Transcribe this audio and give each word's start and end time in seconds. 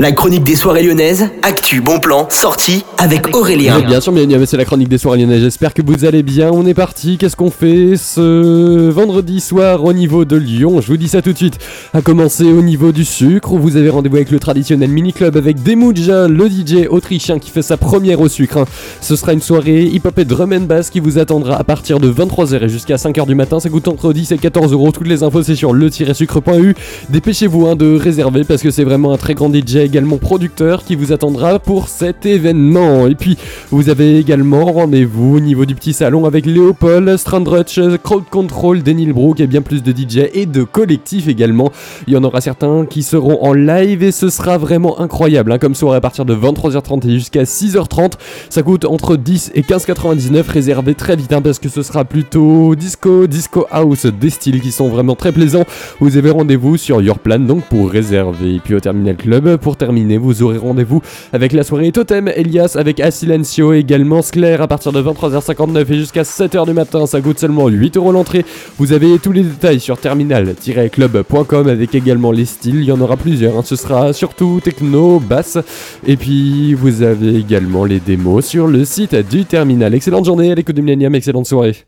La 0.00 0.12
chronique 0.12 0.44
des 0.44 0.56
soirées 0.56 0.82
lyonnaises, 0.82 1.28
actu, 1.42 1.82
bon 1.82 1.98
plan, 1.98 2.26
sortie 2.30 2.86
avec 2.96 3.36
Aurélien. 3.36 3.80
bien 3.80 4.00
sûr, 4.00 4.12
bienvenue, 4.14 4.46
c'est 4.46 4.56
la 4.56 4.64
chronique 4.64 4.88
des 4.88 4.96
soirées 4.96 5.18
lyonnaises. 5.18 5.42
J'espère 5.42 5.74
que 5.74 5.82
vous 5.84 6.06
allez 6.06 6.22
bien. 6.22 6.50
On 6.50 6.64
est 6.64 6.72
parti. 6.72 7.18
Qu'est-ce 7.18 7.36
qu'on 7.36 7.50
fait 7.50 7.98
ce 7.98 8.88
vendredi 8.88 9.40
soir 9.40 9.84
au 9.84 9.92
niveau 9.92 10.24
de 10.24 10.36
Lyon? 10.36 10.80
Je 10.80 10.86
vous 10.86 10.96
dis 10.96 11.08
ça 11.08 11.20
tout 11.20 11.34
de 11.34 11.36
suite. 11.36 11.58
À 11.92 12.00
commencer 12.00 12.44
au 12.44 12.62
niveau 12.62 12.92
du 12.92 13.04
sucre, 13.04 13.50
vous 13.58 13.76
avez 13.76 13.90
rendez-vous 13.90 14.16
avec 14.16 14.30
le 14.30 14.38
traditionnel 14.38 14.88
mini-club 14.88 15.36
avec 15.36 15.62
Demuja, 15.62 16.28
le 16.28 16.48
DJ 16.48 16.86
autrichien 16.88 17.38
qui 17.38 17.50
fait 17.50 17.60
sa 17.60 17.76
première 17.76 18.22
au 18.22 18.28
sucre. 18.30 18.56
hein. 18.56 18.64
Ce 19.02 19.16
sera 19.16 19.34
une 19.34 19.42
soirée 19.42 19.82
hip-hop 19.82 20.18
et 20.18 20.24
drum 20.24 20.54
and 20.54 20.62
bass 20.62 20.88
qui 20.88 21.00
vous 21.00 21.18
attendra 21.18 21.56
à 21.56 21.64
partir 21.64 22.00
de 22.00 22.10
23h 22.10 22.64
et 22.64 22.68
jusqu'à 22.70 22.96
5h 22.96 23.26
du 23.26 23.34
matin. 23.34 23.60
Ça 23.60 23.68
coûte 23.68 23.86
entre 23.86 24.14
10 24.14 24.32
et 24.32 24.38
14 24.38 24.72
euros. 24.72 24.92
Toutes 24.92 25.08
les 25.08 25.22
infos, 25.22 25.42
c'est 25.42 25.56
sur 25.56 25.74
le-sucre.eu. 25.74 26.74
Dépêchez-vous 27.10 27.66
hein, 27.66 27.76
de 27.76 27.98
réserver 27.98 28.44
parce 28.44 28.62
que 28.62 28.70
c'est 28.70 28.84
vraiment 28.84 29.12
un 29.12 29.18
très 29.18 29.34
grand 29.34 29.54
DJ 29.54 29.89
également 29.90 30.18
producteur 30.18 30.84
qui 30.84 30.94
vous 30.94 31.12
attendra 31.12 31.58
pour 31.58 31.88
cet 31.88 32.24
événement. 32.24 33.08
Et 33.08 33.16
puis 33.16 33.36
vous 33.72 33.88
avez 33.88 34.18
également 34.18 34.66
rendez-vous 34.66 35.38
au 35.38 35.40
niveau 35.40 35.64
du 35.64 35.74
petit 35.74 35.92
salon 35.92 36.26
avec 36.26 36.46
Léopold, 36.46 37.16
Strandrutch, 37.16 37.80
Crowd 38.04 38.22
Control, 38.30 38.84
Denil 38.84 39.12
Brook 39.12 39.40
et 39.40 39.48
bien 39.48 39.62
plus 39.62 39.82
de 39.82 39.90
DJ 39.90 40.28
et 40.32 40.46
de 40.46 40.62
collectifs 40.62 41.26
également. 41.26 41.72
Il 42.06 42.14
y 42.14 42.16
en 42.16 42.22
aura 42.22 42.40
certains 42.40 42.86
qui 42.86 43.02
seront 43.02 43.42
en 43.42 43.52
live 43.52 44.04
et 44.04 44.12
ce 44.12 44.30
sera 44.30 44.58
vraiment 44.58 45.00
incroyable. 45.00 45.50
hein, 45.50 45.58
comme 45.58 45.74
soirée 45.74 45.96
à 45.96 46.00
partir 46.00 46.24
de 46.24 46.36
23h30 46.36 47.08
et 47.08 47.14
jusqu'à 47.14 47.42
6h30. 47.42 48.12
Ça 48.48 48.62
coûte 48.62 48.84
entre 48.84 49.16
10 49.16 49.50
et 49.56 49.62
15,99 49.62 50.48
réservé 50.48 50.94
très 50.94 51.16
vite 51.16 51.32
hein, 51.32 51.42
parce 51.42 51.58
que 51.58 51.68
ce 51.68 51.82
sera 51.82 52.04
plutôt 52.04 52.76
disco, 52.76 53.26
disco 53.26 53.66
house, 53.72 54.06
des 54.06 54.30
styles 54.30 54.60
qui 54.60 54.70
sont 54.70 54.88
vraiment 54.88 55.16
très 55.16 55.32
plaisants. 55.32 55.64
Vous 55.98 56.16
avez 56.16 56.30
rendez-vous 56.30 56.76
sur 56.76 57.02
Your 57.02 57.18
Plan 57.18 57.40
donc 57.40 57.64
pour 57.64 57.90
réserver. 57.90 58.54
Et 58.54 58.60
puis 58.60 58.76
au 58.76 58.80
Terminal 58.80 59.16
Club, 59.16 59.56
pour 59.56 59.79
vous 59.84 60.42
aurez 60.42 60.58
rendez-vous 60.58 61.00
avec 61.32 61.52
la 61.52 61.62
soirée 61.62 61.90
Totem, 61.92 62.28
Elias 62.28 62.76
avec 62.78 63.00
Asilencio 63.00 63.72
également 63.72 64.20
Sclair 64.20 64.60
à 64.60 64.68
partir 64.68 64.92
de 64.92 65.02
23h59 65.02 65.90
et 65.90 65.94
jusqu'à 65.96 66.22
7h 66.22 66.66
du 66.66 66.72
matin. 66.72 67.06
Ça 67.06 67.20
coûte 67.20 67.38
seulement 67.38 67.68
8 67.68 67.96
euros 67.96 68.12
l'entrée. 68.12 68.44
Vous 68.78 68.92
avez 68.92 69.18
tous 69.18 69.32
les 69.32 69.42
détails 69.42 69.80
sur 69.80 69.98
terminal-club.com 69.98 71.68
avec 71.68 71.94
également 71.94 72.32
les 72.32 72.44
styles. 72.44 72.76
Il 72.76 72.84
y 72.84 72.92
en 72.92 73.00
aura 73.00 73.16
plusieurs. 73.16 73.56
hein. 73.56 73.62
Ce 73.64 73.76
sera 73.76 74.12
surtout 74.12 74.60
techno, 74.62 75.18
basse. 75.18 75.58
Et 76.06 76.16
puis 76.16 76.74
vous 76.74 77.02
avez 77.02 77.36
également 77.36 77.84
les 77.84 78.00
démos 78.00 78.44
sur 78.44 78.66
le 78.66 78.84
site 78.84 79.14
du 79.14 79.44
terminal. 79.44 79.94
Excellente 79.94 80.26
journée 80.26 80.52
à 80.52 80.54
l'écoute 80.54 80.76
de 80.76 80.82
Millennium, 80.82 81.14
excellente 81.14 81.46
soirée. 81.46 81.84